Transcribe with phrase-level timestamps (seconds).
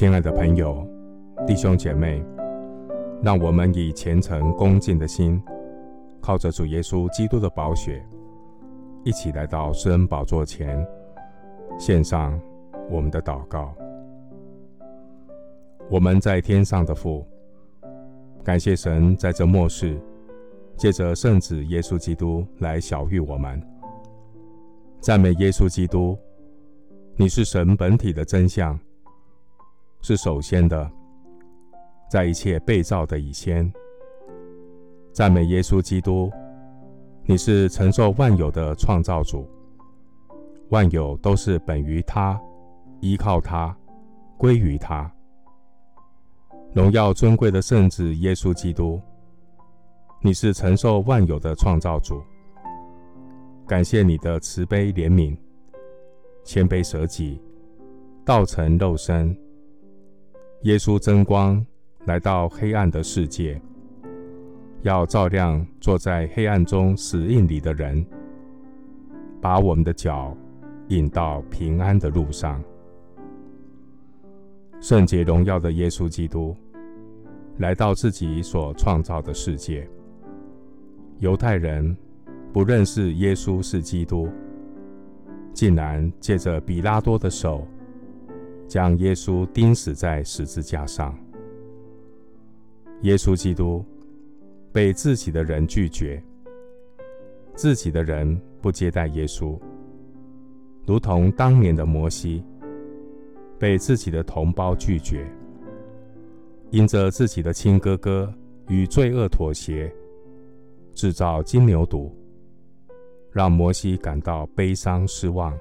[0.00, 0.82] 亲爱的朋友、
[1.46, 2.24] 弟兄姐妹，
[3.22, 5.38] 让我们以虔诚恭敬的心，
[6.22, 8.02] 靠着主耶稣基督的宝血，
[9.04, 10.82] 一起来到施恩宝座前，
[11.78, 12.40] 献上
[12.88, 13.74] 我们的祷告。
[15.90, 17.22] 我们在天上的父，
[18.42, 20.00] 感谢神在这末世，
[20.78, 23.62] 借着圣子耶稣基督来晓谕我们。
[24.98, 26.16] 赞美耶稣基督，
[27.16, 28.80] 你是神本体的真相。
[30.02, 30.90] 是首先的，
[32.10, 33.70] 在一切被造的以先，
[35.12, 36.30] 赞美耶稣基督。
[37.24, 39.46] 你是承受万有的创造主，
[40.70, 42.40] 万有都是本于他，
[43.00, 43.76] 依靠他，
[44.36, 45.08] 归于他。
[46.72, 49.00] 荣耀尊贵的圣子耶稣基督，
[50.22, 52.20] 你是承受万有的创造主。
[53.66, 55.36] 感谢你的慈悲怜悯，
[56.42, 57.40] 谦卑舍己，
[58.24, 59.36] 道成肉身。
[60.64, 61.64] 耶稣真光
[62.04, 63.58] 来到黑暗的世界，
[64.82, 68.04] 要照亮坐在黑暗中死印里的人，
[69.40, 70.36] 把我们的脚
[70.88, 72.62] 引到平安的路上。
[74.80, 76.54] 圣洁荣耀的耶稣基督
[77.56, 79.88] 来到自己所创造的世界，
[81.20, 81.96] 犹太人
[82.52, 84.28] 不认识耶稣是基督，
[85.54, 87.66] 竟然借着彼拉多的手。
[88.70, 91.12] 将耶稣钉死在十字架上。
[93.02, 93.84] 耶稣基督
[94.70, 96.22] 被自己的人拒绝，
[97.56, 99.58] 自己的人不接待耶稣，
[100.86, 102.44] 如同当年的摩西
[103.58, 105.26] 被自己的同胞拒绝，
[106.70, 108.32] 因着自己的亲哥哥
[108.68, 109.92] 与罪恶妥协，
[110.94, 112.08] 制造金牛犊，
[113.32, 115.58] 让摩西感到悲伤失望。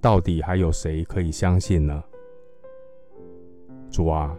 [0.00, 2.02] 到底还有谁可以相信呢？
[3.90, 4.34] 主啊，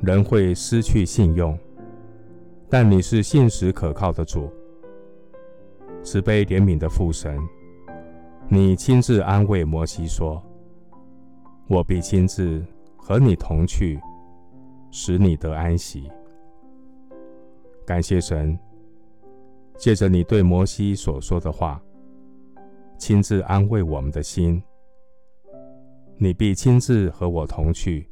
[0.00, 1.58] 人会失去信用，
[2.68, 4.50] 但你是信实可靠的主，
[6.02, 7.38] 慈悲怜悯的父神。
[8.48, 10.42] 你亲自安慰摩西说
[11.66, 12.62] ：“我必亲自
[12.96, 13.98] 和你同去，
[14.90, 16.10] 使你得安息。”
[17.86, 18.58] 感谢神，
[19.78, 21.82] 借着你对摩西所说的话。
[23.02, 24.62] 亲自安慰我们的心，
[26.18, 28.08] 你必亲自和我同去，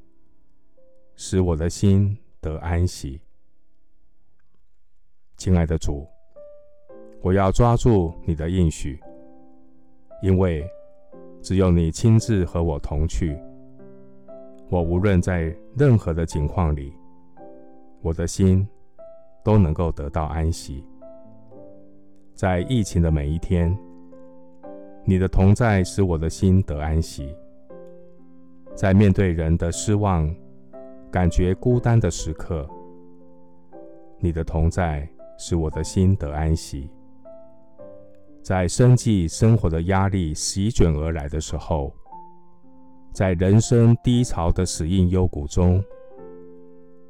[1.14, 3.20] 使我的心得安息。
[5.36, 6.04] 亲爱的主，
[7.22, 8.98] 我要抓住你的应许，
[10.24, 10.68] 因为
[11.40, 13.38] 只有你亲自和我同去，
[14.70, 16.92] 我无论在任何的境况里，
[18.02, 18.66] 我的心
[19.44, 20.84] 都能够得到安息。
[22.34, 23.72] 在疫情的每一天。
[25.04, 27.34] 你的同在使我的心得安息，
[28.74, 30.32] 在面对人的失望、
[31.10, 32.68] 感觉孤单的时刻，
[34.18, 36.88] 你的同在使我的心得安息。
[38.42, 41.92] 在生计生活的压力席卷而来的时候，
[43.12, 45.82] 在人生低潮的死荫幽谷中，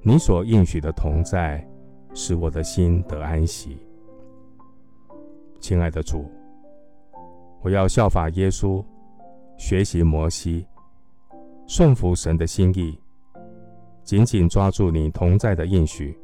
[0.03, 1.65] 你所应许的同在
[2.15, 3.79] 使我的心得安息。
[5.61, 6.25] 亲爱的主。
[7.63, 8.83] 我要效法耶稣，
[9.59, 10.67] 学习摩西，
[11.67, 12.99] 顺服神的心意，
[14.03, 16.19] 紧紧抓住你同在的应许。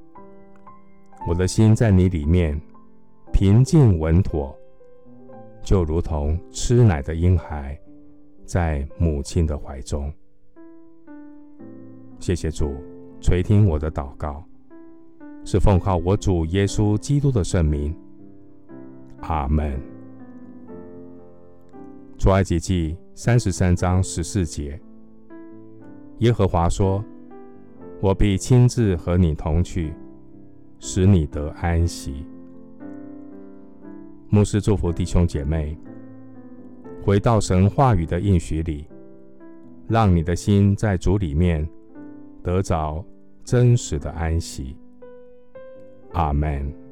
[1.29, 2.59] 我的心在你里面
[3.33, 4.57] 平静稳妥，
[5.63, 7.79] 就如同吃奶的婴孩
[8.45, 10.11] 在母亲的怀中。
[12.19, 12.75] 谢谢主
[13.21, 14.43] 垂听我的祷告，
[15.45, 17.95] 是奉靠我主耶稣基督的圣名。
[19.21, 19.96] 阿门。
[22.27, 24.81] 出埃及记三十三章十四节，
[26.19, 27.05] 耶和华说
[28.03, 29.95] ：“我必亲自和你同去，
[30.81, 32.27] 使你得安息。”
[34.29, 35.79] 牧师祝福弟兄姐妹，
[37.05, 38.89] 回到神话语的应许里，
[39.87, 41.65] 让你的心在主里面
[42.43, 43.05] 得着
[43.45, 44.77] 真实的安息。
[46.15, 46.86] 阿门。